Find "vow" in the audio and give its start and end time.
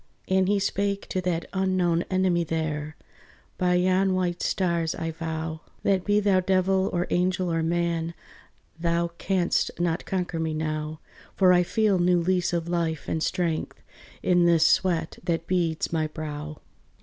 5.11-5.61